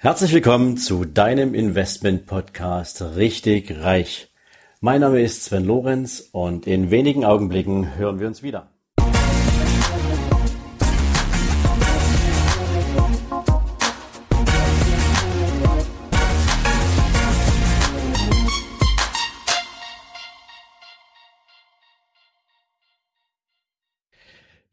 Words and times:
Herzlich 0.00 0.32
willkommen 0.32 0.76
zu 0.76 1.04
deinem 1.04 1.54
Investment 1.54 2.26
Podcast 2.26 3.02
Richtig 3.16 3.82
Reich. 3.82 4.32
Mein 4.80 5.00
Name 5.00 5.20
ist 5.20 5.46
Sven 5.46 5.64
Lorenz 5.64 6.28
und 6.30 6.68
in 6.68 6.92
wenigen 6.92 7.24
Augenblicken 7.24 7.96
hören 7.96 8.20
wir 8.20 8.28
uns 8.28 8.44
wieder. 8.44 8.70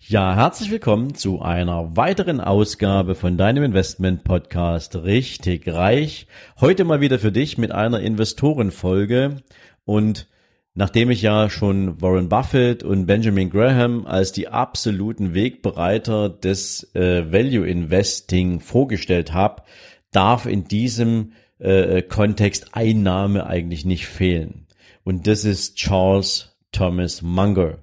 Ja, 0.07 0.35
herzlich 0.35 0.69
willkommen 0.69 1.15
zu 1.15 1.41
einer 1.41 1.97
weiteren 1.97 2.39
Ausgabe 2.39 3.15
von 3.15 3.39
deinem 3.39 3.63
Investment 3.63 4.23
Podcast 4.23 4.95
Richtig 4.97 5.67
Reich. 5.67 6.27
Heute 6.59 6.83
mal 6.83 7.01
wieder 7.01 7.17
für 7.17 7.31
dich 7.31 7.57
mit 7.57 7.71
einer 7.71 8.01
Investorenfolge 8.01 9.37
und 9.83 10.27
Nachdem 10.75 11.09
ich 11.09 11.21
ja 11.21 11.49
schon 11.49 12.01
Warren 12.01 12.29
Buffett 12.29 12.83
und 12.83 13.05
Benjamin 13.07 13.49
Graham 13.49 14.05
als 14.05 14.33
die 14.33 14.49
absoluten 14.49 15.33
Wegbereiter 15.33 16.27
des 16.29 16.93
äh, 16.93 17.31
Value 17.31 17.65
Investing 17.65 18.59
vorgestellt 18.59 19.33
habe, 19.33 19.63
darf 20.11 20.45
in 20.45 20.65
diesem 20.65 21.31
äh, 21.59 22.01
Kontext 22.01 22.75
Einnahme 22.75 23.47
eigentlich 23.47 23.85
nicht 23.85 24.05
fehlen. 24.05 24.67
Und 25.05 25.27
das 25.27 25.45
ist 25.45 25.77
Charles 25.77 26.57
Thomas 26.73 27.21
Munger. 27.21 27.77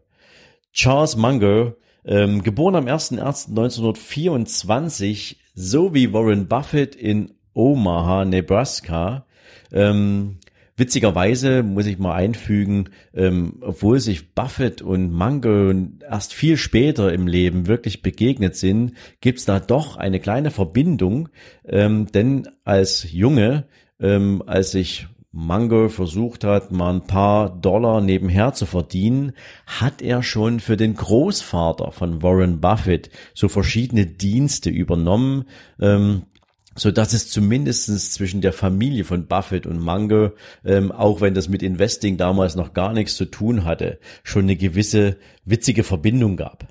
Charles 0.73 1.17
Munger 1.17 1.75
ähm, 2.05 2.43
geboren 2.43 2.75
am 2.75 2.87
01.01.1924, 2.87 5.37
so 5.55 5.95
wie 5.95 6.13
Warren 6.13 6.49
Buffett 6.49 6.95
in 6.95 7.33
Omaha, 7.55 8.25
Nebraska. 8.25 9.27
Ähm, 9.71 10.39
witzigerweise 10.77 11.63
muss 11.63 11.87
ich 11.87 11.99
mal 11.99 12.15
einfügen, 12.15 12.89
ähm, 13.15 13.59
obwohl 13.61 14.01
sich 14.01 14.35
Buffett 14.35 14.83
und 14.83 15.13
Munger 15.13 15.75
erst 16.09 16.35
viel 16.35 16.57
später 16.57 17.13
im 17.13 17.27
Leben 17.27 17.67
wirklich 17.67 18.03
begegnet 18.03 18.57
sind, 18.57 18.95
gibt's 19.21 19.45
da 19.45 19.61
doch 19.61 19.97
eine 19.97 20.21
kleine 20.21 20.51
Verbindung. 20.51 21.29
Ähm, 21.65 22.07
denn 22.13 22.49
als 22.65 23.13
Junge, 23.13 23.67
ähm, 24.01 24.43
als 24.47 24.75
ich 24.75 25.07
Mango 25.33 25.89
versucht 25.89 26.45
hat, 26.45 26.73
mal 26.73 26.93
ein 26.93 27.07
paar 27.07 27.49
Dollar 27.49 28.03
nebenher 28.03 28.53
zu 28.53 28.67
verdienen, 28.67 29.33
hat 29.67 30.03
er 30.03 30.23
schon 30.23 30.61
für 30.61 30.77
den 30.77 30.95
Großvater 30.95 31.91
von 31.91 32.23
Warren 32.23 32.61
Buffett 32.61 33.09
so 33.35 33.49
verschiedene 33.49 34.05
Dienste 34.05 34.69
übernommen, 34.69 35.45
ähm, 35.81 36.25
so 36.75 36.91
dass 36.91 37.15
es 37.15 37.31
zumindestens 37.31 38.13
zwischen 38.13 38.43
der 38.43 38.53
Familie 38.53 39.05
von 39.05 39.27
Buffett 39.27 39.67
und 39.67 39.79
Mango, 39.79 40.33
ähm, 40.67 40.93
auch 40.93 41.23
wenn 41.23 41.33
das 41.33 41.49
mit 41.49 41.63
Investing 41.63 42.19
damals 42.19 42.55
noch 42.55 42.75
gar 42.75 42.93
nichts 42.93 43.17
zu 43.17 43.25
tun 43.25 43.65
hatte, 43.65 43.99
schon 44.25 44.43
eine 44.43 44.57
gewisse 44.57 45.17
witzige 45.47 45.83
Verbindung 45.83 46.37
gab. 46.37 46.69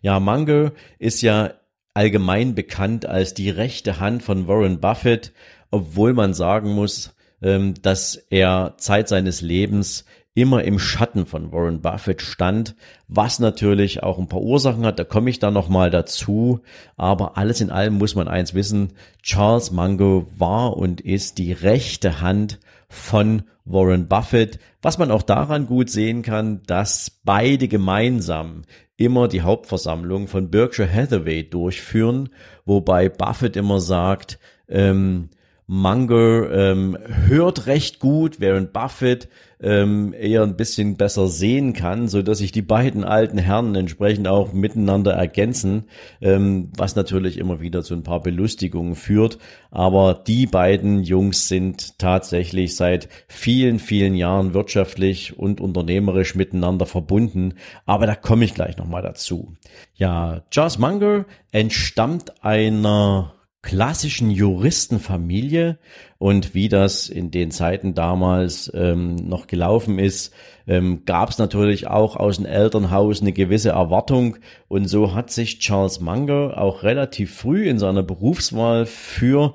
Ja, 0.00 0.18
Mango 0.18 0.70
ist 0.98 1.20
ja 1.20 1.52
allgemein 1.92 2.54
bekannt 2.54 3.04
als 3.04 3.34
die 3.34 3.50
rechte 3.50 4.00
Hand 4.00 4.22
von 4.22 4.48
Warren 4.48 4.80
Buffett, 4.80 5.32
obwohl 5.70 6.14
man 6.14 6.32
sagen 6.32 6.72
muss, 6.72 7.14
dass 7.40 8.16
er 8.30 8.74
Zeit 8.78 9.08
seines 9.08 9.42
Lebens 9.42 10.04
immer 10.34 10.62
im 10.62 10.78
Schatten 10.78 11.26
von 11.26 11.52
Warren 11.52 11.80
Buffett 11.80 12.22
stand, 12.22 12.76
was 13.08 13.40
natürlich 13.40 14.04
auch 14.04 14.18
ein 14.18 14.28
paar 14.28 14.40
Ursachen 14.40 14.86
hat, 14.86 14.98
da 14.98 15.04
komme 15.04 15.30
ich 15.30 15.40
dann 15.40 15.54
nochmal 15.54 15.90
dazu, 15.90 16.60
aber 16.96 17.36
alles 17.36 17.60
in 17.60 17.70
allem 17.70 17.94
muss 17.94 18.14
man 18.14 18.28
eins 18.28 18.54
wissen, 18.54 18.92
Charles 19.20 19.72
Mango 19.72 20.28
war 20.36 20.76
und 20.76 21.00
ist 21.00 21.38
die 21.38 21.52
rechte 21.52 22.20
Hand 22.20 22.60
von 22.88 23.42
Warren 23.64 24.06
Buffett, 24.06 24.60
was 24.80 24.96
man 24.96 25.10
auch 25.10 25.22
daran 25.22 25.66
gut 25.66 25.90
sehen 25.90 26.22
kann, 26.22 26.62
dass 26.66 27.10
beide 27.24 27.66
gemeinsam 27.66 28.62
immer 28.96 29.26
die 29.26 29.42
Hauptversammlung 29.42 30.28
von 30.28 30.50
Berkshire 30.50 30.92
Hathaway 30.92 31.42
durchführen, 31.42 32.30
wobei 32.64 33.08
Buffett 33.08 33.56
immer 33.56 33.80
sagt, 33.80 34.38
ähm, 34.68 35.30
Munger 35.70 36.50
ähm, 36.50 36.96
hört 37.26 37.66
recht 37.66 38.00
gut, 38.00 38.40
während 38.40 38.72
Buffett 38.72 39.28
ähm, 39.60 40.14
eher 40.18 40.42
ein 40.42 40.56
bisschen 40.56 40.96
besser 40.96 41.28
sehen 41.28 41.74
kann, 41.74 42.08
so 42.08 42.22
dass 42.22 42.38
sich 42.38 42.52
die 42.52 42.62
beiden 42.62 43.04
alten 43.04 43.36
Herren 43.36 43.74
entsprechend 43.74 44.28
auch 44.28 44.54
miteinander 44.54 45.12
ergänzen, 45.12 45.84
ähm, 46.22 46.70
was 46.74 46.96
natürlich 46.96 47.36
immer 47.36 47.60
wieder 47.60 47.82
zu 47.82 47.92
ein 47.92 48.02
paar 48.02 48.22
Belustigungen 48.22 48.94
führt. 48.94 49.38
Aber 49.70 50.14
die 50.14 50.46
beiden 50.46 51.02
Jungs 51.02 51.48
sind 51.48 51.98
tatsächlich 51.98 52.74
seit 52.74 53.10
vielen, 53.26 53.78
vielen 53.78 54.14
Jahren 54.14 54.54
wirtschaftlich 54.54 55.38
und 55.38 55.60
unternehmerisch 55.60 56.34
miteinander 56.34 56.86
verbunden. 56.86 57.56
Aber 57.84 58.06
da 58.06 58.14
komme 58.14 58.46
ich 58.46 58.54
gleich 58.54 58.78
nochmal 58.78 59.02
dazu. 59.02 59.52
Ja, 59.96 60.44
Charles 60.50 60.78
Munger 60.78 61.26
entstammt 61.52 62.42
einer 62.42 63.34
klassischen 63.68 64.30
Juristenfamilie 64.30 65.78
und 66.16 66.54
wie 66.54 66.70
das 66.70 67.10
in 67.10 67.30
den 67.30 67.50
Zeiten 67.50 67.92
damals 67.92 68.72
ähm, 68.74 69.16
noch 69.16 69.46
gelaufen 69.46 69.98
ist, 69.98 70.32
ähm, 70.66 71.02
gab 71.04 71.28
es 71.28 71.36
natürlich 71.36 71.86
auch 71.86 72.16
aus 72.16 72.36
dem 72.36 72.46
Elternhaus 72.46 73.20
eine 73.20 73.34
gewisse 73.34 73.68
Erwartung 73.68 74.38
und 74.68 74.88
so 74.88 75.14
hat 75.14 75.30
sich 75.30 75.58
Charles 75.58 76.00
Munger 76.00 76.56
auch 76.56 76.82
relativ 76.82 77.34
früh 77.36 77.68
in 77.68 77.78
seiner 77.78 78.02
Berufswahl 78.02 78.86
für 78.86 79.52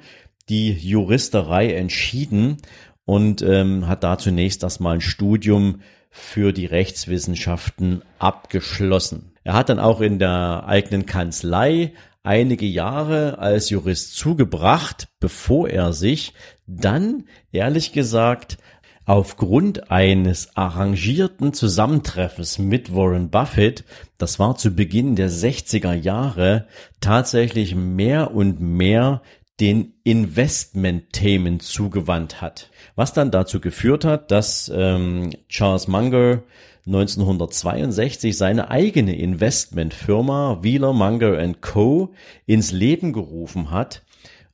die 0.48 0.74
Juristerei 0.74 1.74
entschieden 1.74 2.58
und 3.06 3.42
ähm, 3.42 3.88
hat 3.88 4.04
da 4.04 4.20
zunächst 4.20 4.62
erstmal 4.62 4.94
ein 4.94 5.02
Studium 5.02 5.82
für 6.12 6.54
die 6.54 6.68
Rechtswissenschaften 6.68 8.04
abgeschlossen. 8.20 9.32
Er 9.44 9.54
hat 9.54 9.70
dann 9.70 9.80
auch 9.80 10.02
in 10.02 10.20
der 10.20 10.66
eigenen 10.68 11.08
Kanzlei 11.08 11.94
einige 12.24 12.66
Jahre 12.66 13.38
als 13.38 13.70
Jurist 13.70 14.16
zugebracht, 14.16 15.10
bevor 15.20 15.70
er 15.70 15.94
sich 15.94 16.34
dann, 16.66 17.26
ehrlich 17.52 17.92
gesagt, 17.92 18.58
aufgrund 19.06 19.92
eines 19.92 20.56
arrangierten 20.56 21.54
Zusammentreffens 21.54 22.58
mit 22.58 22.96
Warren 22.96 23.30
Buffett, 23.30 23.84
das 24.18 24.40
war 24.40 24.56
zu 24.56 24.72
Beginn 24.72 25.18
der 25.18 25.30
60er 25.30 25.94
Jahre, 25.94 26.68
tatsächlich 27.02 27.76
mehr 27.76 28.34
und 28.34 28.62
mehr 28.62 29.22
den 29.64 29.94
Investment-Themen 30.04 31.62
zugewandt 31.62 32.42
hat. 32.42 32.70
Was 32.98 33.14
dann 33.14 33.32
dazu 33.32 33.62
geführt 33.62 34.04
hat, 34.04 34.30
dass 34.30 34.70
ähm, 34.76 35.30
Charles 35.48 35.88
Munger 35.88 36.44
1962 36.86 38.38
seine 38.38 38.70
eigene 38.70 39.16
Investmentfirma 39.16 40.60
Wheeler 40.64 40.92
Munger 40.92 41.42
Co. 41.62 42.14
ins 42.46 42.74
Leben 42.74 43.14
gerufen 43.14 43.72
hat 43.72 44.04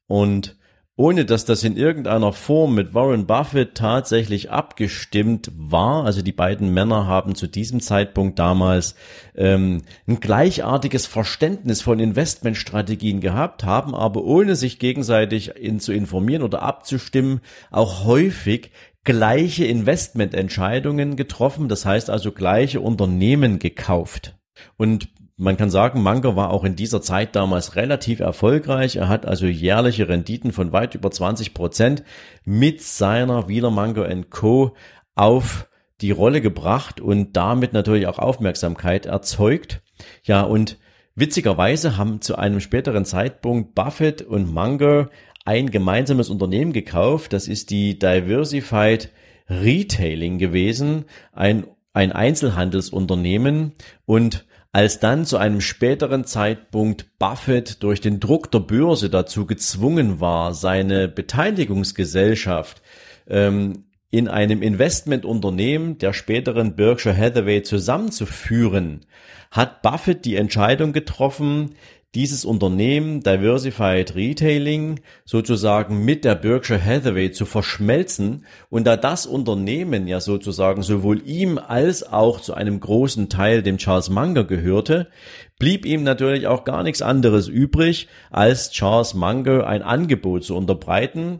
und 0.06 0.59
ohne 1.00 1.24
dass 1.24 1.46
das 1.46 1.64
in 1.64 1.78
irgendeiner 1.78 2.34
Form 2.34 2.76
mit 2.76 2.94
Warren 2.94 3.26
Buffett 3.26 3.74
tatsächlich 3.74 4.52
abgestimmt 4.52 5.50
war. 5.56 6.04
Also 6.04 6.22
die 6.22 6.34
beiden 6.34 6.74
Männer 6.74 7.08
haben 7.08 7.36
zu 7.36 7.48
diesem 7.48 7.80
Zeitpunkt 7.80 8.38
damals 8.38 8.96
ähm, 9.34 9.84
ein 10.10 10.20
gleichartiges 10.20 11.06
Verständnis 11.06 11.82
von 11.82 12.02
Investmentstrategien 12.02 13.22
gehabt, 13.22 13.64
haben 13.64 13.96
aber 13.96 14.26
ohne 14.26 14.58
sich 14.58 14.78
gegenseitig 14.78 15.56
in, 15.56 15.80
zu 15.80 15.94
informieren 15.94 16.44
oder 16.44 16.64
abzustimmen 16.64 17.40
auch 17.72 18.04
häufig 18.04 18.72
gleiche 19.06 19.64
Investmententscheidungen 19.64 21.16
getroffen, 21.16 21.70
das 21.70 21.86
heißt 21.86 22.10
also 22.10 22.34
gleiche 22.34 22.82
Unternehmen 22.82 23.60
gekauft. 23.60 24.38
Und 24.76 25.08
man 25.40 25.56
kann 25.56 25.70
sagen, 25.70 26.04
Munger 26.04 26.36
war 26.36 26.52
auch 26.52 26.66
in 26.66 26.76
dieser 26.76 27.02
Zeit 27.02 27.34
damals 27.34 27.78
relativ 27.78 28.20
erfolgreich. 28.20 28.98
Er 28.98 29.08
hat 29.08 29.26
also 29.26 29.46
jährliche 29.46 30.10
Renditen 30.10 30.52
von 30.52 30.74
weit 30.74 30.96
über 30.96 31.10
20 31.10 31.54
Prozent 31.54 32.04
mit 32.44 32.82
seiner 32.82 33.48
Wieler 33.48 33.72
Munger 33.72 34.10
Co. 34.30 34.76
auf 35.16 35.70
die 36.02 36.12
Rolle 36.12 36.42
gebracht 36.42 37.00
und 37.00 37.38
damit 37.38 37.72
natürlich 37.72 38.08
auch 38.08 38.20
Aufmerksamkeit 38.20 39.06
erzeugt. 39.06 39.82
Ja, 40.24 40.42
und 40.42 40.78
witzigerweise 41.16 41.96
haben 41.96 42.20
zu 42.20 42.36
einem 42.36 42.60
späteren 42.60 43.06
Zeitpunkt 43.06 43.76
Buffett 43.76 44.22
und 44.22 44.54
Munger 44.54 45.10
ein 45.46 45.72
gemeinsames 45.72 46.30
Unternehmen 46.30 46.74
gekauft. 46.74 47.32
Das 47.32 47.48
ist 47.48 47.70
die 47.70 47.98
Diversified 47.98 49.10
Retailing 49.50 50.38
gewesen, 50.38 51.06
ein, 51.32 51.66
ein 51.94 52.12
Einzelhandelsunternehmen 52.12 53.76
und 54.06 54.46
als 54.72 55.00
dann 55.00 55.26
zu 55.26 55.38
einem 55.38 55.62
späteren 55.62 56.26
Zeitpunkt 56.26 57.18
Buffett 57.18 57.82
durch 57.82 58.02
den 58.02 58.20
Druck 58.20 58.52
der 58.52 58.60
Börse 58.60 59.10
dazu 59.10 59.46
gezwungen 59.46 60.20
war, 60.20 60.54
seine 60.54 61.08
Beteiligungsgesellschaft 61.08 62.82
ähm, 63.28 63.86
in 64.12 64.28
einem 64.28 64.62
Investmentunternehmen 64.62 65.98
der 65.98 66.14
späteren 66.14 66.76
Berkshire 66.76 67.16
Hathaway 67.16 67.64
zusammenzuführen, 67.64 69.06
hat 69.52 69.82
Buffett 69.82 70.26
die 70.26 70.36
Entscheidung 70.36 70.94
getroffen, 70.94 71.76
dieses 72.16 72.44
Unternehmen 72.44 73.22
Diversified 73.22 74.16
Retailing 74.16 75.00
sozusagen 75.26 76.04
mit 76.06 76.26
der 76.26 76.34
Berkshire 76.34 76.84
Hathaway 76.84 77.32
zu 77.32 77.46
verschmelzen. 77.46 78.46
Und 78.70 78.88
da 78.88 78.98
das 78.98 79.28
Unternehmen 79.28 80.08
ja 80.08 80.20
sozusagen 80.20 80.82
sowohl 80.82 81.22
ihm 81.28 81.60
als 81.60 82.04
auch 82.04 82.42
zu 82.42 82.56
einem 82.56 82.80
großen 82.80 83.30
Teil 83.30 83.62
dem 83.62 83.78
Charles 83.78 84.10
Munger 84.10 84.44
gehörte, 84.44 85.10
blieb 85.60 85.86
ihm 85.86 86.04
natürlich 86.04 86.48
auch 86.48 86.64
gar 86.64 86.82
nichts 86.82 87.04
anderes 87.04 87.48
übrig, 87.48 88.08
als 88.32 88.72
Charles 88.72 89.14
Munger 89.14 89.68
ein 89.68 89.84
Angebot 89.84 90.44
zu 90.44 90.56
unterbreiten, 90.56 91.40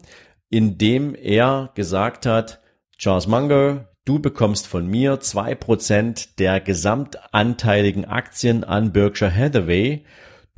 in 0.52 0.78
dem 0.78 1.16
er 1.16 1.72
gesagt 1.74 2.28
hat, 2.28 2.62
Charles 3.00 3.26
Munger, 3.26 3.90
du 4.06 4.20
bekommst 4.20 4.68
von 4.68 4.86
mir 4.86 5.20
zwei 5.20 5.56
Prozent 5.56 6.38
der 6.38 6.60
gesamtanteiligen 6.60 8.06
Aktien 8.06 8.64
an 8.64 8.92
Berkshire 8.92 9.36
Hathaway 9.36 10.04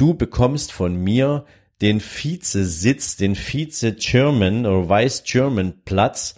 du 0.02 0.16
bekommst 0.16 0.72
von 0.72 0.96
mir 0.96 1.46
den 1.80 2.02
Vizesitz, 2.02 3.18
den 3.18 3.36
Vize-Chairman 3.36 4.66
oder 4.66 4.90
Vice-Chairman-Platz 4.90 6.36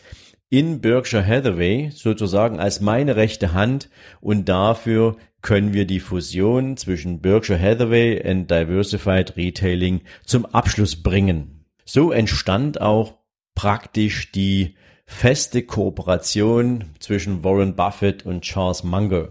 in 0.50 0.81
Berkshire 0.81 1.25
Hathaway 1.25 1.89
sozusagen 1.94 2.60
als 2.60 2.81
meine 2.81 3.15
rechte 3.15 3.54
Hand 3.54 3.89
und 4.19 4.50
dafür 4.50 5.15
können 5.42 5.74
wir 5.74 5.88
die 5.88 6.01
Fusion 6.01 6.75
zwischen 6.75 7.21
Berkshire 7.21 7.60
Hathaway 7.60 8.21
und 8.30 8.51
Diversified 8.51 9.38
Retailing 9.38 10.01
zum 10.25 10.45
Abschluss 10.45 11.01
bringen. 11.01 11.65
So 11.86 12.12
entstand 12.12 12.81
auch 12.81 13.13
praktisch 13.56 14.33
die 14.33 14.75
feste 15.06 15.63
Kooperation 15.63 16.92
zwischen 17.00 17.45
Warren 17.45 17.75
Buffett 17.77 18.25
und 18.25 18.42
Charles 18.42 18.83
Munger. 18.83 19.30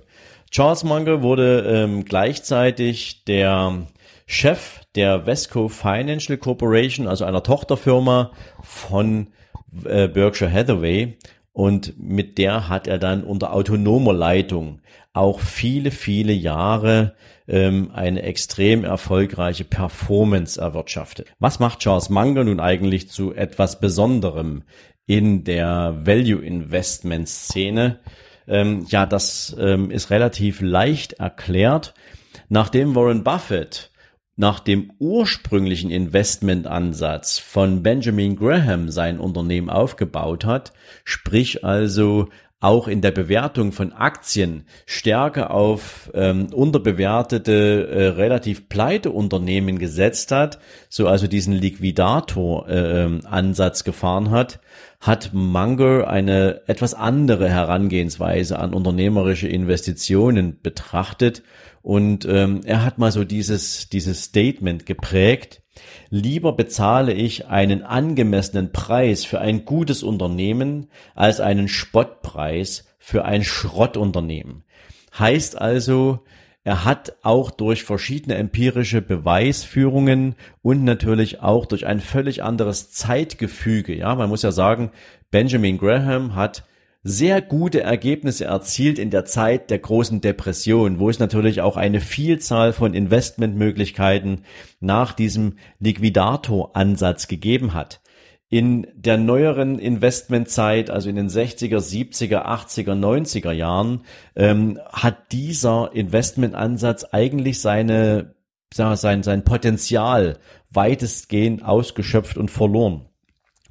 Charles 0.50 0.84
Munger 0.84 1.22
wurde 1.22 1.64
ähm, 1.66 2.04
gleichzeitig 2.04 3.24
der 3.24 3.86
Chef 4.26 4.80
der 4.94 5.26
Vesco 5.26 5.68
Financial 5.68 6.38
Corporation, 6.38 7.06
also 7.06 7.24
einer 7.24 7.42
Tochterfirma 7.42 8.32
von 8.62 9.28
äh, 9.84 10.08
Berkshire 10.08 10.52
Hathaway. 10.52 11.16
Und 11.52 11.98
mit 11.98 12.38
der 12.38 12.70
hat 12.70 12.86
er 12.86 12.98
dann 12.98 13.24
unter 13.24 13.52
autonomer 13.52 14.14
Leitung 14.14 14.80
auch 15.12 15.40
viele, 15.40 15.90
viele 15.90 16.32
Jahre 16.32 17.14
ähm, 17.46 17.90
eine 17.92 18.22
extrem 18.22 18.84
erfolgreiche 18.84 19.64
Performance 19.64 20.58
erwirtschaftet. 20.58 21.28
Was 21.38 21.60
macht 21.60 21.80
Charles 21.80 22.08
Munger 22.08 22.44
nun 22.44 22.60
eigentlich 22.60 23.10
zu 23.10 23.34
etwas 23.34 23.80
Besonderem 23.80 24.62
in 25.06 25.44
der 25.44 25.94
Value 26.06 26.42
Investment 26.42 27.28
Szene? 27.28 28.00
Ähm, 28.48 28.86
ja, 28.88 29.04
das 29.04 29.54
ähm, 29.58 29.90
ist 29.90 30.10
relativ 30.10 30.62
leicht 30.62 31.14
erklärt. 31.14 31.92
Nachdem 32.48 32.94
Warren 32.94 33.24
Buffett 33.24 33.91
nach 34.42 34.58
dem 34.58 34.92
ursprünglichen 34.98 35.92
Investmentansatz 35.92 37.38
von 37.38 37.84
Benjamin 37.84 38.34
Graham 38.34 38.88
sein 38.88 39.20
Unternehmen 39.20 39.70
aufgebaut 39.70 40.44
hat, 40.44 40.72
sprich 41.04 41.64
also 41.64 42.26
auch 42.58 42.88
in 42.88 43.02
der 43.02 43.12
Bewertung 43.12 43.70
von 43.70 43.92
Aktien 43.92 44.64
stärker 44.84 45.52
auf 45.52 46.10
ähm, 46.14 46.48
unterbewertete, 46.52 47.88
äh, 47.88 48.06
relativ 48.08 48.68
pleite 48.68 49.12
Unternehmen 49.12 49.78
gesetzt 49.78 50.32
hat, 50.32 50.58
so 50.88 51.06
also 51.06 51.28
diesen 51.28 51.54
Liquidator-Ansatz 51.54 53.82
äh, 53.82 53.84
gefahren 53.84 54.32
hat, 54.32 54.58
hat 55.00 55.30
Munger 55.32 56.08
eine 56.08 56.62
etwas 56.66 56.94
andere 56.94 57.48
Herangehensweise 57.48 58.58
an 58.58 58.74
unternehmerische 58.74 59.46
Investitionen 59.46 60.58
betrachtet 60.60 61.44
und 61.82 62.24
ähm, 62.24 62.60
er 62.64 62.84
hat 62.84 62.98
mal 62.98 63.12
so 63.12 63.24
dieses, 63.24 63.88
dieses 63.88 64.24
Statement 64.24 64.86
geprägt. 64.86 65.62
Lieber 66.10 66.52
bezahle 66.52 67.12
ich 67.12 67.46
einen 67.46 67.82
angemessenen 67.82 68.72
Preis 68.72 69.24
für 69.24 69.40
ein 69.40 69.64
gutes 69.64 70.02
Unternehmen 70.02 70.88
als 71.14 71.40
einen 71.40 71.68
Spottpreis 71.68 72.86
für 72.98 73.24
ein 73.24 73.42
Schrottunternehmen. 73.42 74.64
Heißt 75.18 75.60
also, 75.60 76.20
er 76.64 76.84
hat 76.84 77.14
auch 77.22 77.50
durch 77.50 77.82
verschiedene 77.82 78.36
empirische 78.36 79.02
Beweisführungen 79.02 80.36
und 80.62 80.84
natürlich 80.84 81.40
auch 81.40 81.66
durch 81.66 81.86
ein 81.86 82.00
völlig 82.00 82.44
anderes 82.44 82.92
Zeitgefüge, 82.92 83.96
ja, 83.96 84.14
man 84.14 84.28
muss 84.28 84.42
ja 84.42 84.52
sagen, 84.52 84.92
Benjamin 85.32 85.78
Graham 85.78 86.36
hat 86.36 86.64
sehr 87.04 87.42
gute 87.42 87.82
Ergebnisse 87.82 88.44
erzielt 88.44 88.98
in 88.98 89.10
der 89.10 89.24
Zeit 89.24 89.70
der 89.70 89.80
großen 89.80 90.20
Depression, 90.20 91.00
wo 91.00 91.10
es 91.10 91.18
natürlich 91.18 91.60
auch 91.60 91.76
eine 91.76 92.00
Vielzahl 92.00 92.72
von 92.72 92.94
Investmentmöglichkeiten 92.94 94.44
nach 94.78 95.12
diesem 95.12 95.56
Liquidator-Ansatz 95.80 97.26
gegeben 97.26 97.74
hat. 97.74 98.00
In 98.48 98.86
der 98.94 99.16
neueren 99.16 99.78
Investmentzeit, 99.78 100.90
also 100.90 101.08
in 101.08 101.16
den 101.16 101.28
60er, 101.28 101.78
70er, 101.78 102.44
80er, 102.44 102.94
90er 102.94 103.50
Jahren, 103.50 104.02
ähm, 104.36 104.78
hat 104.92 105.32
dieser 105.32 105.90
Investmentansatz 105.94 107.04
eigentlich 107.10 107.60
seine, 107.60 108.34
sein, 108.72 109.22
sein 109.22 109.42
Potenzial 109.44 110.38
weitestgehend 110.70 111.64
ausgeschöpft 111.64 112.36
und 112.36 112.50
verloren. 112.50 113.06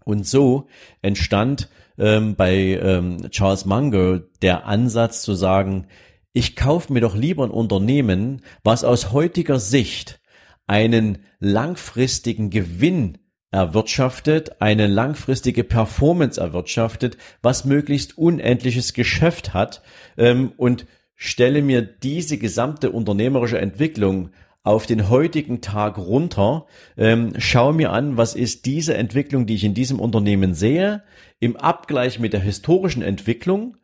Und 0.03 0.25
so 0.27 0.67
entstand 1.01 1.69
ähm, 2.01 2.35
bei 2.35 2.79
ähm, 2.81 3.29
Charles 3.29 3.65
Munger 3.65 4.21
der 4.41 4.65
Ansatz 4.65 5.21
zu 5.21 5.33
sagen, 5.33 5.87
ich 6.33 6.55
kaufe 6.55 6.91
mir 6.91 7.01
doch 7.01 7.15
lieber 7.15 7.43
ein 7.43 7.51
Unternehmen, 7.51 8.41
was 8.63 8.83
aus 8.83 9.11
heutiger 9.11 9.59
Sicht 9.59 10.19
einen 10.65 11.19
langfristigen 11.39 12.49
Gewinn 12.49 13.19
erwirtschaftet, 13.51 14.61
eine 14.61 14.87
langfristige 14.87 15.63
Performance 15.63 16.39
erwirtschaftet, 16.39 17.17
was 17.41 17.65
möglichst 17.65 18.17
unendliches 18.17 18.93
Geschäft 18.93 19.53
hat. 19.53 19.81
Ähm, 20.17 20.53
und 20.57 20.85
stelle 21.15 21.61
mir 21.61 21.83
diese 21.83 22.39
gesamte 22.39 22.91
unternehmerische 22.91 23.59
Entwicklung 23.59 24.31
auf 24.63 24.85
den 24.85 25.09
heutigen 25.09 25.61
Tag 25.61 25.97
runter, 25.97 26.67
ähm, 26.97 27.33
schaue 27.37 27.73
mir 27.73 27.91
an, 27.91 28.17
was 28.17 28.35
ist 28.35 28.65
diese 28.65 28.95
Entwicklung, 28.95 29.45
die 29.45 29.55
ich 29.55 29.63
in 29.63 29.73
diesem 29.73 29.99
Unternehmen 29.99 30.53
sehe, 30.53 31.03
im 31.39 31.57
Abgleich 31.57 32.19
mit 32.19 32.33
der 32.33 32.41
historischen 32.41 33.01
Entwicklung 33.01 33.77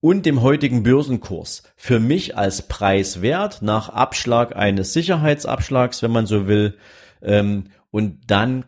und 0.00 0.26
dem 0.26 0.42
heutigen 0.42 0.82
Börsenkurs 0.82 1.62
für 1.76 2.00
mich 2.00 2.36
als 2.36 2.68
Preiswert 2.68 3.62
nach 3.62 3.88
Abschlag 3.88 4.56
eines 4.56 4.92
Sicherheitsabschlags, 4.92 6.02
wenn 6.02 6.10
man 6.10 6.26
so 6.26 6.48
will, 6.48 6.76
ähm, 7.22 7.64
und 7.90 8.30
dann 8.30 8.66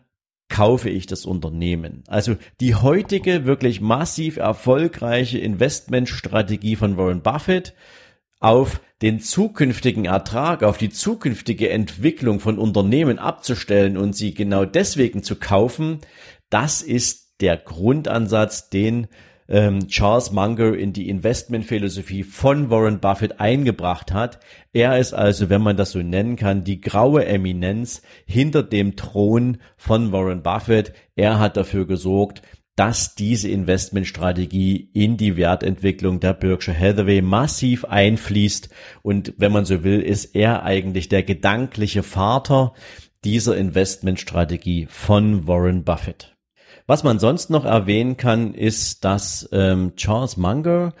kaufe 0.49 0.89
ich 0.89 1.05
das 1.05 1.25
Unternehmen. 1.25 2.03
Also 2.07 2.35
die 2.59 2.73
heutige 2.73 3.45
wirklich 3.45 3.81
massiv 3.81 4.37
erfolgreiche 4.37 5.37
Investmentstrategie 5.37 6.75
von 6.75 6.97
Warren 6.97 7.21
Buffett 7.21 7.75
auf 8.39 8.81
den 9.01 9.19
zukünftigen 9.19 10.05
Ertrag, 10.05 10.63
auf 10.63 10.77
die 10.77 10.89
zukünftige 10.89 11.69
Entwicklung 11.69 12.39
von 12.39 12.57
Unternehmen 12.57 13.19
abzustellen 13.19 13.97
und 13.97 14.15
sie 14.15 14.33
genau 14.33 14.65
deswegen 14.65 15.23
zu 15.23 15.37
kaufen, 15.37 15.99
das 16.49 16.81
ist 16.81 17.41
der 17.41 17.57
Grundansatz, 17.57 18.69
den 18.69 19.07
ähm, 19.49 19.87
Charles 19.87 20.31
Munger 20.31 20.75
in 20.75 20.93
die 20.93 21.09
Investmentphilosophie 21.09 22.23
von 22.23 22.69
Warren 22.69 22.99
Buffett 22.99 23.39
eingebracht 23.39 24.13
hat. 24.13 24.39
Er 24.73 24.99
ist 24.99 25.13
also, 25.13 25.49
wenn 25.49 25.61
man 25.61 25.75
das 25.75 25.91
so 25.91 25.99
nennen 25.99 26.35
kann, 26.35 26.63
die 26.63 26.79
graue 26.79 27.25
Eminenz 27.25 28.01
hinter 28.25 28.61
dem 28.61 28.95
Thron 28.95 29.57
von 29.75 30.11
Warren 30.11 30.43
Buffett. 30.43 30.93
Er 31.15 31.39
hat 31.39 31.57
dafür 31.57 31.87
gesorgt, 31.87 32.43
dass 32.79 33.13
diese 33.13 33.49
Investmentstrategie 33.49 34.89
in 34.93 35.17
die 35.17 35.35
Wertentwicklung 35.35 36.21
der 36.21 36.31
Berkshire 36.31 36.79
Hathaway 36.79 37.21
massiv 37.21 37.83
einfließt. 37.83 38.69
Und 39.01 39.33
wenn 39.35 39.51
man 39.51 39.65
so 39.65 39.83
will, 39.83 39.99
ist 39.99 40.33
er 40.33 40.63
eigentlich 40.63 41.09
der 41.09 41.23
gedankliche 41.23 42.03
Vater 42.03 42.71
dieser 43.25 43.57
Investmentstrategie 43.57 44.87
von 44.89 45.45
Warren 45.45 45.83
Buffett. 45.83 46.37
Was 46.87 47.03
man 47.03 47.19
sonst 47.19 47.49
noch 47.49 47.65
erwähnen 47.65 48.15
kann, 48.15 48.53
ist, 48.53 49.03
dass 49.03 49.49
ähm, 49.51 49.97
Charles 49.97 50.37
Munger 50.37 50.93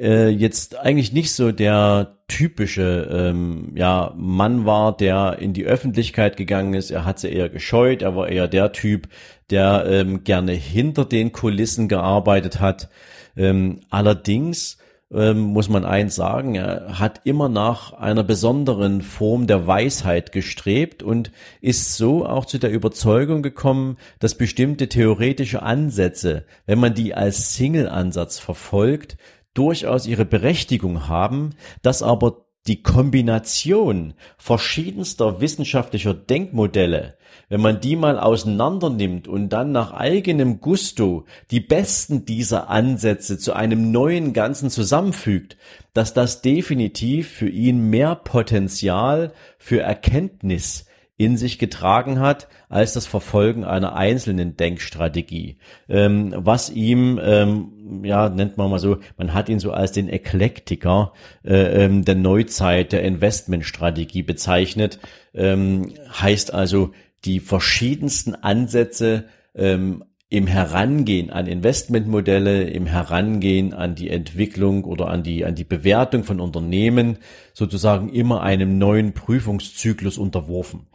äh, 0.00 0.30
jetzt 0.30 0.78
eigentlich 0.78 1.12
nicht 1.12 1.34
so 1.34 1.52
der 1.52 2.16
typische 2.28 3.08
ähm, 3.12 3.72
ja, 3.74 4.14
Mann 4.16 4.64
war, 4.64 4.96
der 4.96 5.38
in 5.40 5.52
die 5.52 5.64
Öffentlichkeit 5.66 6.36
gegangen 6.36 6.74
ist. 6.74 6.90
Er 6.90 7.04
hat 7.04 7.18
sie 7.18 7.28
eher 7.28 7.48
gescheut. 7.48 8.02
Er 8.02 8.16
war 8.16 8.28
eher 8.28 8.48
der 8.48 8.72
Typ, 8.72 9.08
der 9.50 9.84
ähm, 9.86 10.24
gerne 10.24 10.52
hinter 10.52 11.04
den 11.04 11.32
Kulissen 11.32 11.88
gearbeitet 11.88 12.60
hat. 12.60 12.88
Ähm, 13.36 13.80
allerdings 13.90 14.78
ähm, 15.12 15.40
muss 15.40 15.68
man 15.68 15.84
eins 15.84 16.14
sagen, 16.14 16.54
er 16.54 16.98
hat 16.98 17.22
immer 17.24 17.48
nach 17.48 17.92
einer 17.92 18.22
besonderen 18.22 19.02
Form 19.02 19.46
der 19.46 19.66
Weisheit 19.66 20.30
gestrebt 20.30 21.02
und 21.02 21.32
ist 21.60 21.96
so 21.96 22.24
auch 22.24 22.44
zu 22.44 22.58
der 22.58 22.70
Überzeugung 22.70 23.42
gekommen, 23.42 23.96
dass 24.20 24.36
bestimmte 24.36 24.88
theoretische 24.88 25.62
Ansätze, 25.62 26.44
wenn 26.66 26.78
man 26.78 26.94
die 26.94 27.14
als 27.14 27.54
Single-Ansatz 27.54 28.38
verfolgt, 28.38 29.16
durchaus 29.52 30.06
ihre 30.06 30.24
Berechtigung 30.24 31.08
haben, 31.08 31.50
dass 31.82 32.02
aber 32.02 32.46
die 32.66 32.82
Kombination 32.82 34.14
verschiedenster 34.36 35.40
wissenschaftlicher 35.40 36.14
Denkmodelle, 36.14 37.16
wenn 37.48 37.60
man 37.60 37.80
die 37.80 37.96
mal 37.96 38.18
auseinander 38.18 38.90
nimmt 38.90 39.28
und 39.28 39.48
dann 39.48 39.72
nach 39.72 39.92
eigenem 39.92 40.60
Gusto 40.60 41.24
die 41.50 41.60
besten 41.60 42.24
dieser 42.24 42.68
Ansätze 42.68 43.38
zu 43.38 43.54
einem 43.54 43.90
neuen 43.90 44.32
Ganzen 44.32 44.70
zusammenfügt, 44.70 45.56
dass 45.94 46.12
das 46.12 46.42
definitiv 46.42 47.28
für 47.28 47.48
ihn 47.48 47.88
mehr 47.88 48.14
Potenzial 48.14 49.32
für 49.58 49.80
Erkenntnis 49.80 50.86
in 51.20 51.36
sich 51.36 51.58
getragen 51.58 52.18
hat 52.18 52.48
als 52.70 52.94
das 52.94 53.06
Verfolgen 53.06 53.62
einer 53.62 53.94
einzelnen 53.94 54.56
Denkstrategie, 54.56 55.58
ähm, 55.86 56.32
was 56.34 56.70
ihm, 56.70 57.20
ähm, 57.22 57.72
ja, 58.02 58.28
nennt 58.28 58.56
man 58.56 58.70
mal 58.70 58.78
so, 58.78 58.98
man 59.16 59.34
hat 59.34 59.48
ihn 59.48 59.58
so 59.58 59.72
als 59.72 59.92
den 59.92 60.08
Eklektiker 60.08 61.12
äh, 61.44 61.84
ähm, 61.84 62.04
der 62.04 62.14
Neuzeit 62.14 62.92
der 62.92 63.02
Investmentstrategie 63.02 64.22
bezeichnet, 64.22 64.98
ähm, 65.34 65.92
heißt 66.20 66.54
also 66.54 66.92
die 67.24 67.40
verschiedensten 67.40 68.34
Ansätze 68.34 69.24
ähm, 69.54 70.04
im 70.28 70.46
Herangehen 70.46 71.30
an 71.30 71.46
Investmentmodelle, 71.46 72.62
im 72.62 72.86
Herangehen 72.86 73.74
an 73.74 73.96
die 73.96 74.10
Entwicklung 74.10 74.84
oder 74.84 75.08
an 75.08 75.24
die, 75.24 75.44
an 75.44 75.56
die 75.56 75.64
Bewertung 75.64 76.22
von 76.22 76.38
Unternehmen 76.38 77.18
sozusagen 77.52 78.08
immer 78.10 78.42
einem 78.42 78.78
neuen 78.78 79.12
Prüfungszyklus 79.12 80.18
unterworfen. 80.18 80.86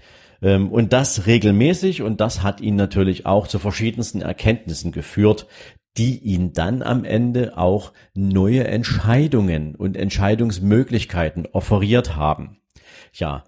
Ähm, 0.42 0.70
und 0.70 0.94
das 0.94 1.28
regelmäßig 1.28 2.02
und 2.02 2.22
das 2.22 2.44
hat 2.44 2.62
ihn 2.62 2.78
natürlich 2.78 3.26
auch 3.26 3.48
zu 3.48 3.60
verschiedensten 3.60 4.22
Erkenntnissen 4.22 4.94
geführt, 4.94 5.48
die 5.98 6.20
ihn 6.20 6.54
dann 6.54 6.82
am 6.82 7.04
Ende 7.04 7.58
auch 7.58 7.94
neue 8.14 8.66
Entscheidungen 8.66 9.76
und 9.76 9.96
Entscheidungsmöglichkeiten 9.96 11.48
offeriert 11.52 12.16
haben. 12.16 12.58
Ja, 13.14 13.44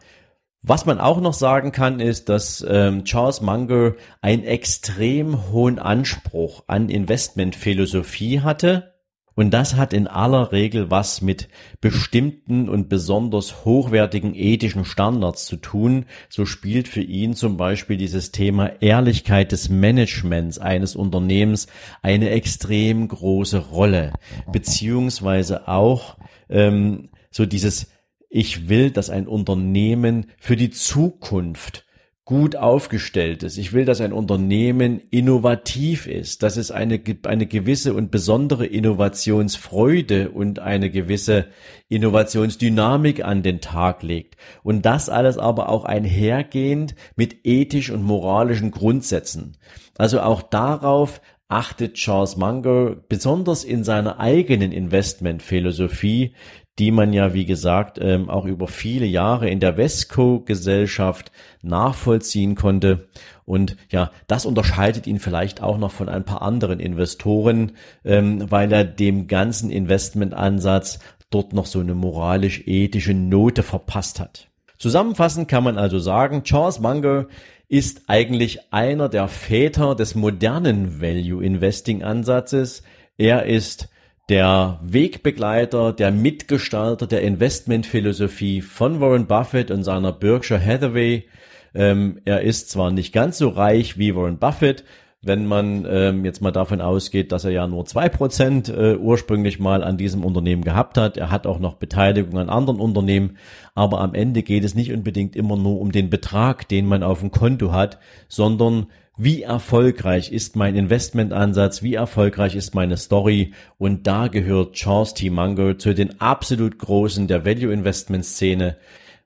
was 0.64 0.86
man 0.86 1.00
auch 1.00 1.22
noch 1.22 1.34
sagen 1.34 1.72
kann, 1.72 2.00
ist, 2.00 2.30
dass 2.30 2.66
ähm, 2.68 3.06
Charles 3.06 3.42
Munger 3.42 3.94
einen 4.22 4.44
extrem 4.44 5.52
hohen 5.52 5.80
Anspruch 5.80 6.64
an 6.68 6.90
Investmentphilosophie 6.90 8.42
hatte. 8.42 8.94
Und 9.38 9.52
das 9.52 9.76
hat 9.76 9.94
in 9.94 10.08
aller 10.08 10.52
Regel 10.52 10.90
was 10.90 11.22
mit 11.22 11.48
bestimmten 11.80 12.68
und 12.68 12.90
besonders 12.90 13.66
hochwertigen 13.66 14.34
ethischen 14.34 14.84
Standards 14.84 15.46
zu 15.46 15.58
tun. 15.58 16.08
So 16.28 16.48
spielt 16.48 16.88
für 16.88 17.04
ihn 17.04 17.36
zum 17.36 17.56
Beispiel 17.56 17.98
dieses 17.98 18.32
Thema 18.32 18.82
Ehrlichkeit 18.82 19.52
des 19.52 19.70
Managements 19.70 20.58
eines 20.58 20.96
Unternehmens 20.96 21.68
eine 22.02 22.32
extrem 22.32 23.08
große 23.08 23.60
Rolle. 23.60 24.14
Beziehungsweise 24.52 25.68
auch 25.68 26.18
ähm, 26.50 27.10
so 27.30 27.46
dieses 27.46 27.92
ich 28.30 28.70
will, 28.70 28.90
dass 28.90 29.12
ein 29.12 29.28
Unternehmen 29.28 30.32
für 30.40 30.56
die 30.56 30.72
Zukunft 30.72 31.86
gut 32.28 32.58
aufgestellt 32.58 33.42
ist. 33.44 33.58
Ich 33.58 33.72
will, 33.72 33.86
dass 33.86 34.02
ein 34.02 34.12
Unternehmen 34.12 35.02
innovativ 35.12 36.08
ist, 36.08 36.44
dass 36.44 36.58
es 36.58 36.72
eine, 36.72 37.02
eine 37.24 37.48
gewisse 37.48 37.94
und 37.94 38.12
besondere 38.12 38.66
Innovationsfreude 38.66 40.32
und 40.32 40.60
eine 40.60 40.92
gewisse 40.92 41.46
Innovationsdynamik 41.88 43.24
an 43.24 43.44
den 43.44 43.62
Tag 43.62 44.04
legt. 44.04 44.36
Und 44.62 44.86
das 44.86 45.08
alles 45.08 45.38
aber 45.38 45.70
auch 45.70 45.86
einhergehend 45.86 46.96
mit 47.16 47.46
ethisch 47.46 47.92
und 47.92 48.04
moralischen 48.04 48.72
Grundsätzen. 48.72 49.56
Also 49.98 50.20
auch 50.20 50.42
darauf 50.42 51.22
achtet 51.48 51.94
Charles 51.96 52.36
Munger 52.36 52.96
besonders 53.08 53.64
in 53.64 53.84
seiner 53.84 54.20
eigenen 54.20 54.72
Investmentphilosophie, 54.72 56.34
die 56.80 56.92
man 56.92 57.12
ja, 57.12 57.34
wie 57.34 57.46
gesagt, 57.46 57.98
ähm, 58.00 58.30
auch 58.30 58.46
über 58.46 58.68
viele 58.68 59.06
Jahre 59.06 59.50
in 59.50 59.60
der 59.60 59.78
Vesco-Gesellschaft 59.78 61.32
nachvollziehen 61.64 62.56
konnte. 62.56 63.08
Und 63.46 63.78
ja, 63.90 64.12
das 64.28 64.46
unterscheidet 64.46 65.08
ihn 65.08 65.20
vielleicht 65.20 65.64
auch 65.64 65.78
noch 65.78 65.92
von 65.92 66.08
ein 66.08 66.24
paar 66.24 66.44
anderen 66.44 66.80
Investoren, 66.80 67.72
ähm, 68.06 68.52
weil 68.52 68.72
er 68.72 68.84
dem 68.84 69.28
ganzen 69.28 69.72
Investmentansatz 69.72 71.00
dort 71.30 71.54
noch 71.54 71.66
so 71.66 71.80
eine 71.80 71.96
moralisch-ethische 71.96 73.14
Note 73.14 73.64
verpasst 73.64 74.20
hat. 74.20 74.50
Zusammenfassend 74.78 75.48
kann 75.48 75.64
man 75.64 75.80
also 75.80 75.98
sagen, 75.98 76.44
Charles 76.44 76.80
Munger 76.80 77.26
ist 77.70 78.04
eigentlich 78.08 78.72
einer 78.72 79.10
der 79.10 79.28
Väter 79.28 79.96
des 79.96 80.16
modernen 80.16 81.02
Value 81.02 81.44
Investing 81.44 82.02
Ansatzes. 82.02 82.84
Er 83.18 83.46
ist 83.46 83.90
der 84.30 84.80
Wegbegleiter, 84.84 85.94
der 85.94 86.12
Mitgestalter 86.12 87.08
der 87.08 87.22
Investmentphilosophie 87.22 88.62
von 88.62 89.00
Warren 89.00 89.28
Buffett 89.28 89.72
und 89.72 89.84
seiner 89.84 90.12
Berkshire 90.12 90.64
Hathaway. 90.64 91.26
Ähm, 91.74 92.22
er 92.26 92.42
ist 92.42 92.70
zwar 92.70 92.92
nicht 92.92 93.14
ganz 93.14 93.38
so 93.38 93.50
reich 93.50 93.98
wie 93.98 94.16
Warren 94.16 94.38
Buffett, 94.38 94.84
wenn 95.22 95.46
man 95.46 95.86
ähm, 95.90 96.26
jetzt 96.26 96.42
mal 96.42 96.52
davon 96.52 96.80
ausgeht, 96.80 97.32
dass 97.32 97.44
er 97.44 97.52
ja 97.52 97.68
nur 97.68 97.86
zwei 97.86 98.08
Prozent 98.08 98.70
äh, 98.70 98.96
ursprünglich 98.96 99.60
mal 99.60 99.84
an 99.84 99.98
diesem 99.98 100.24
Unternehmen 100.24 100.64
gehabt 100.64 100.98
hat. 100.98 101.18
Er 101.18 101.32
hat 101.32 101.48
auch 101.48 101.60
noch 101.60 101.76
Beteiligung 101.76 102.38
an 102.38 102.50
anderen 102.50 102.80
Unternehmen, 102.80 103.38
aber 103.74 104.02
am 104.02 104.14
Ende 104.14 104.44
geht 104.44 104.64
es 104.64 104.76
nicht 104.76 104.94
unbedingt 104.94 105.36
immer 105.36 105.58
nur 105.58 105.82
um 105.82 105.92
den 105.92 106.10
Betrag, 106.10 106.68
den 106.68 106.86
man 106.86 107.04
auf 107.04 107.22
dem 107.22 107.32
Konto 107.32 107.72
hat, 107.72 107.98
sondern 108.28 108.88
wie 109.20 109.42
erfolgreich 109.42 110.32
ist 110.32 110.56
mein 110.56 110.76
Investmentansatz, 110.76 111.82
wie 111.82 111.96
erfolgreich 111.96 112.56
ist 112.56 112.76
meine 112.76 112.98
Story 112.98 113.54
und 113.80 114.06
da 114.06 114.28
gehört 114.28 114.74
Charles 114.74 115.16
T. 115.16 115.32
Munger 115.32 115.80
zu 115.80 115.96
den 115.96 116.22
absolut 116.22 116.78
großen 116.78 117.28
der 117.28 117.44
Value 117.44 117.74
Investment 117.74 118.26
Szene, 118.26 118.78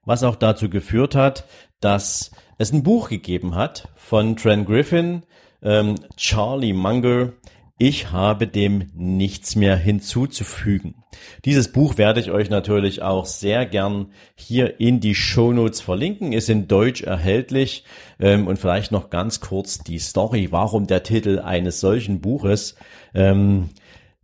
was 0.06 0.24
auch 0.24 0.38
dazu 0.38 0.70
geführt 0.70 1.14
hat, 1.14 1.46
dass 1.82 2.32
es 2.58 2.72
ein 2.72 2.84
Buch 2.84 3.10
gegeben 3.10 3.56
hat 3.56 3.90
von 3.96 4.38
Trent 4.38 4.66
Griffin, 4.66 5.24
ähm, 5.62 5.96
Charlie 6.18 6.74
Munger, 6.74 7.34
ich 7.78 8.12
habe 8.12 8.46
dem 8.46 8.92
nichts 8.94 9.56
mehr 9.56 9.76
hinzuzufügen. 9.76 10.96
Dieses 11.46 11.72
Buch 11.72 11.98
werde 11.98 12.20
ich 12.20 12.30
euch 12.30 12.50
natürlich 12.50 13.02
auch 13.02 13.26
sehr 13.26 13.66
gern 13.66 14.12
hier 14.36 14.80
in 14.80 15.00
die 15.00 15.16
Show 15.16 15.52
Notes 15.52 15.82
verlinken, 15.82 16.32
ist 16.32 16.50
in 16.50 16.68
Deutsch 16.68 17.02
erhältlich 17.02 17.84
ähm, 18.20 18.46
und 18.48 18.58
vielleicht 18.58 18.92
noch 18.92 19.10
ganz 19.10 19.40
kurz 19.40 19.80
die 19.80 19.98
Story, 19.98 20.50
warum 20.52 20.86
der 20.86 21.02
Titel 21.02 21.40
eines 21.40 21.80
solchen 21.80 22.22
Buches. 22.22 22.76
Ähm, 23.16 23.70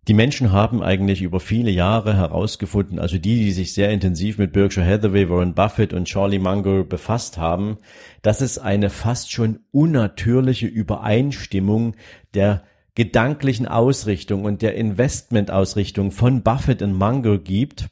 die 0.08 0.14
Menschen 0.14 0.54
haben 0.54 0.82
eigentlich 0.82 1.22
über 1.22 1.42
viele 1.42 1.70
Jahre 1.70 2.16
herausgefunden, 2.16 2.98
also 2.98 3.18
die, 3.18 3.40
die 3.40 3.52
sich 3.52 3.74
sehr 3.74 3.90
intensiv 3.90 4.38
mit 4.38 4.54
Berkshire 4.54 4.86
Hathaway, 4.86 5.30
Warren 5.30 5.54
Buffett 5.54 5.94
und 5.94 6.06
Charlie 6.06 6.40
Munger 6.40 6.86
befasst 6.86 7.38
haben, 7.38 7.78
dass 8.22 8.40
es 8.40 8.58
eine 8.58 8.90
fast 8.90 9.32
schon 9.32 9.60
unnatürliche 9.72 10.68
Übereinstimmung 10.68 11.96
der 12.34 12.64
gedanklichen 12.96 13.68
Ausrichtung 13.68 14.46
und 14.46 14.62
der 14.62 14.76
Investmentausrichtung 14.76 16.12
von 16.12 16.42
Buffett 16.42 16.82
und 16.82 16.94
Munger 16.94 17.38
gibt, 17.38 17.90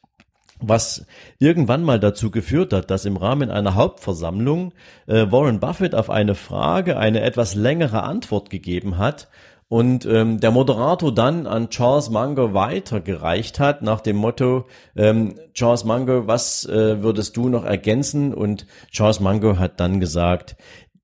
was 0.58 1.06
irgendwann 1.38 1.84
mal 1.84 2.00
dazu 2.00 2.30
geführt 2.30 2.72
hat, 2.72 2.90
dass 2.90 3.04
im 3.04 3.18
Rahmen 3.18 3.50
einer 3.50 3.74
Hauptversammlung 3.74 4.72
äh, 5.06 5.30
Warren 5.30 5.60
Buffett 5.60 5.94
auf 5.94 6.08
eine 6.08 6.34
Frage 6.34 6.96
eine 6.96 7.20
etwas 7.20 7.54
längere 7.54 8.04
Antwort 8.04 8.48
gegeben 8.48 8.96
hat 8.96 9.28
und 9.68 10.06
ähm, 10.06 10.38
der 10.38 10.52
Moderator 10.52 11.12
dann 11.12 11.46
an 11.46 11.70
Charles 11.70 12.10
Munger 12.10 12.54
weitergereicht 12.54 13.58
hat 13.58 13.82
nach 13.82 14.00
dem 14.00 14.16
Motto 14.16 14.66
ähm, 14.94 15.34
Charles 15.54 15.84
Munger, 15.84 16.28
was 16.28 16.64
äh, 16.66 17.02
würdest 17.02 17.36
du 17.36 17.48
noch 17.48 17.64
ergänzen? 17.64 18.32
Und 18.32 18.66
Charles 18.92 19.18
Munger 19.18 19.58
hat 19.58 19.80
dann 19.80 19.98
gesagt, 19.98 20.56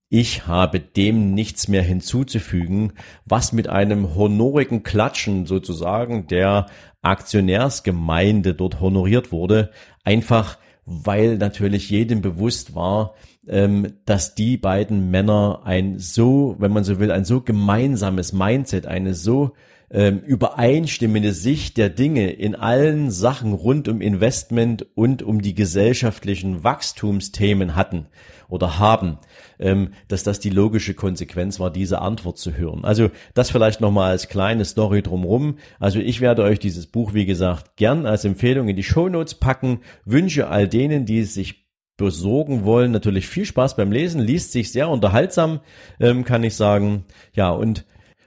ich 0.08 0.46
habe 0.46 0.78
dem 0.78 1.34
nichts 1.34 1.66
mehr 1.68 1.82
hinzuzufügen, 1.82 2.92
was 3.24 3.52
mit 3.52 3.68
einem 3.68 4.14
honorigen 4.14 4.82
Klatschen 4.82 5.46
sozusagen 5.46 6.28
der 6.28 6.66
Aktionärsgemeinde 7.00 8.54
dort 8.54 8.80
honoriert 8.80 9.32
wurde, 9.32 9.70
einfach 10.04 10.58
weil 10.84 11.38
natürlich 11.38 11.90
jedem 11.90 12.22
bewusst 12.22 12.74
war, 12.74 13.14
ähm, 13.46 13.94
dass 14.04 14.34
die 14.34 14.56
beiden 14.56 15.10
Männer 15.10 15.62
ein 15.64 15.98
so, 15.98 16.56
wenn 16.58 16.72
man 16.72 16.84
so 16.84 16.98
will, 16.98 17.10
ein 17.10 17.24
so 17.24 17.40
gemeinsames 17.40 18.32
Mindset, 18.32 18.86
eine 18.86 19.14
so 19.14 19.52
ähm, 19.92 20.20
übereinstimmende 20.20 21.32
Sicht 21.32 21.76
der 21.76 21.90
Dinge 21.90 22.30
in 22.30 22.54
allen 22.54 23.10
Sachen 23.10 23.52
rund 23.52 23.88
um 23.88 24.00
Investment 24.00 24.86
und 24.94 25.22
um 25.22 25.42
die 25.42 25.54
gesellschaftlichen 25.54 26.64
Wachstumsthemen 26.64 27.76
hatten 27.76 28.06
oder 28.48 28.78
haben, 28.78 29.18
ähm, 29.58 29.92
dass 30.08 30.22
das 30.22 30.40
die 30.40 30.50
logische 30.50 30.94
Konsequenz 30.94 31.60
war, 31.60 31.70
diese 31.70 32.00
Antwort 32.00 32.38
zu 32.38 32.56
hören. 32.56 32.84
Also 32.84 33.10
das 33.34 33.50
vielleicht 33.50 33.80
nochmal 33.80 34.10
als 34.10 34.28
kleine 34.28 34.64
Story 34.64 35.02
drumrum. 35.02 35.58
Also 35.78 35.98
ich 35.98 36.20
werde 36.20 36.42
euch 36.42 36.58
dieses 36.58 36.86
Buch, 36.86 37.12
wie 37.12 37.26
gesagt, 37.26 37.76
gern 37.76 38.06
als 38.06 38.24
Empfehlung 38.24 38.68
in 38.68 38.76
die 38.76 38.82
Show 38.82 39.08
Notes 39.08 39.34
packen, 39.34 39.80
wünsche 40.04 40.48
all 40.48 40.68
denen, 40.68 41.04
die 41.04 41.20
es 41.20 41.34
sich 41.34 41.62
besorgen 41.98 42.64
wollen, 42.64 42.90
natürlich 42.90 43.26
viel 43.26 43.44
Spaß 43.44 43.76
beim 43.76 43.92
Lesen, 43.92 44.20
liest 44.20 44.52
sich 44.52 44.72
sehr 44.72 44.88
unterhaltsam, 44.88 45.60
ähm, 46.00 46.24
kann 46.24 46.42
ich 46.42 46.56
sagen. 46.56 47.04
Ja, 47.34 47.50
und 47.50 47.84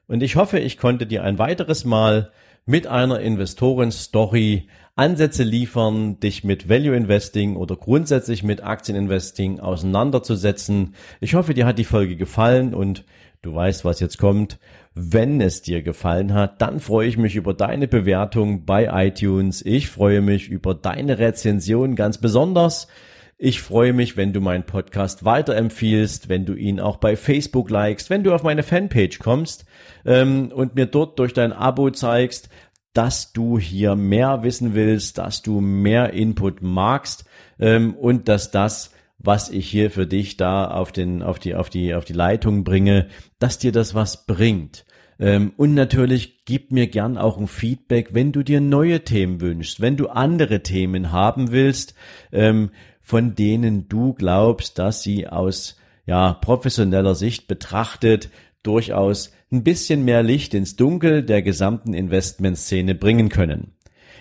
und 0.07 0.23
ich 0.23 0.35
hoffe, 0.35 0.59
ich 0.59 0.77
konnte 0.77 1.05
dir 1.05 1.23
ein 1.23 1.39
weiteres 1.39 1.85
Mal 1.85 2.31
mit 2.65 2.87
einer 2.87 3.19
Investoren-Story 3.19 4.67
Ansätze 4.97 5.43
liefern, 5.43 6.21
dich 6.21 6.45
mit 6.45 6.69
Value 6.69 6.95
Investing 6.95 7.57
oder 7.57 7.75
grundsätzlich 7.75 8.43
mit 8.43 8.63
Aktieninvesting 8.63 9.59
auseinanderzusetzen. 9.59 10.95
Ich 11.19 11.35
hoffe, 11.35 11.53
dir 11.53 11.65
hat 11.65 11.77
die 11.77 11.83
Folge 11.83 12.15
gefallen 12.15 12.73
und 12.73 13.03
du 13.41 13.53
weißt, 13.53 13.83
was 13.83 13.99
jetzt 13.99 14.17
kommt. 14.17 14.57
Wenn 14.93 15.41
es 15.41 15.61
dir 15.61 15.81
gefallen 15.81 16.33
hat, 16.33 16.61
dann 16.61 16.79
freue 16.79 17.09
ich 17.09 17.17
mich 17.17 17.35
über 17.35 17.53
deine 17.53 17.89
Bewertung 17.89 18.63
bei 18.63 19.07
iTunes. 19.07 19.61
Ich 19.65 19.89
freue 19.89 20.21
mich 20.21 20.47
über 20.47 20.73
deine 20.73 21.19
Rezension 21.19 21.95
ganz 21.95 22.17
besonders. 22.17 22.87
Ich 23.37 23.61
freue 23.61 23.91
mich, 23.91 24.15
wenn 24.15 24.31
du 24.31 24.39
meinen 24.39 24.63
Podcast 24.63 25.25
weiterempfiehlst, 25.25 26.29
wenn 26.29 26.45
du 26.45 26.53
ihn 26.53 26.79
auch 26.79 26.95
bei 26.95 27.17
Facebook 27.17 27.69
likest, 27.69 28.09
wenn 28.09 28.23
du 28.23 28.33
auf 28.33 28.43
meine 28.43 28.63
Fanpage 28.63 29.19
kommst 29.19 29.65
ähm, 30.05 30.53
und 30.53 30.75
mir 30.75 30.85
dort 30.85 31.19
durch 31.19 31.33
dein 31.33 31.51
Abo 31.51 31.89
zeigst, 31.89 32.47
dass 32.93 33.33
du 33.33 33.59
hier 33.59 33.97
mehr 33.97 34.43
wissen 34.43 34.73
willst, 34.73 35.17
dass 35.17 35.41
du 35.41 35.59
mehr 35.59 36.13
Input 36.13 36.61
magst 36.61 37.25
ähm, 37.59 37.93
und 37.95 38.29
dass 38.29 38.51
das, 38.51 38.91
was 39.17 39.49
ich 39.49 39.69
hier 39.69 39.91
für 39.91 40.07
dich 40.07 40.37
da 40.37 40.71
auf 40.71 40.93
den, 40.93 41.21
auf 41.21 41.37
die, 41.37 41.55
auf 41.55 41.69
die, 41.69 41.93
auf 41.93 42.05
die 42.05 42.13
Leitung 42.13 42.63
bringe, 42.63 43.07
dass 43.37 43.59
dir 43.59 43.73
das 43.73 43.93
was 43.93 44.25
bringt. 44.25 44.85
Ähm, 45.19 45.51
und 45.57 45.73
natürlich 45.73 46.45
gib 46.45 46.71
mir 46.71 46.87
gern 46.87 47.17
auch 47.17 47.37
ein 47.37 47.47
Feedback, 47.47 48.13
wenn 48.13 48.31
du 48.31 48.43
dir 48.43 48.61
neue 48.61 49.03
Themen 49.03 49.41
wünschst, 49.41 49.81
wenn 49.81 49.97
du 49.97 50.07
andere 50.07 50.63
Themen 50.63 51.11
haben 51.11 51.51
willst, 51.51 51.95
ähm, 52.31 52.71
von 53.05 53.35
denen 53.35 53.87
du 53.87 54.13
glaubst, 54.15 54.79
dass 54.79 55.03
sie 55.03 55.27
aus 55.27 55.77
ja, 56.07 56.33
professioneller 56.33 57.13
Sicht 57.13 57.47
betrachtet 57.47 58.29
durchaus 58.63 59.31
ein 59.51 59.63
bisschen 59.63 60.03
mehr 60.03 60.23
Licht 60.23 60.55
ins 60.55 60.75
Dunkel 60.75 61.21
der 61.23 61.43
gesamten 61.43 61.93
Investmentszene 61.93 62.95
bringen 62.95 63.29
können. 63.29 63.73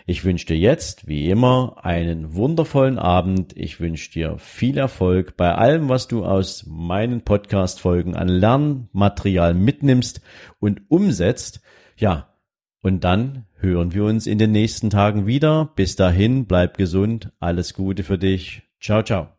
Ich 0.07 0.23
wünsche 0.23 0.45
dir 0.45 0.59
jetzt, 0.59 1.09
wie 1.09 1.31
immer, 1.31 1.79
einen 1.83 2.35
wundervollen 2.35 2.99
Abend. 2.99 3.57
Ich 3.57 3.81
wünsche 3.81 4.13
dir 4.13 4.37
viel 4.37 4.77
Erfolg 4.77 5.35
bei 5.39 5.55
allem, 5.55 5.89
was 5.89 6.07
du 6.07 6.27
aus 6.27 6.67
meinen 6.69 7.23
Podcast-Folgen 7.23 8.15
an 8.15 8.29
Lernmaterial 8.29 9.55
mitnimmst 9.55 10.21
und 10.61 10.83
umsetzt. 10.91 11.63
Ja, 11.97 12.35
und 12.83 13.03
dann 13.03 13.47
hören 13.61 13.95
wir 13.95 14.05
uns 14.05 14.27
in 14.27 14.37
den 14.37 14.53
nächsten 14.53 14.91
Tagen 14.91 15.27
wieder. 15.27 15.73
Bis 15.75 15.97
dahin, 15.97 16.45
bleib 16.45 16.77
gesund, 16.77 17.33
alles 17.41 17.73
Gute 17.73 18.03
für 18.03 18.19
dich. 18.19 18.65
Tchau, 18.85 19.03
tchau. 19.03 19.34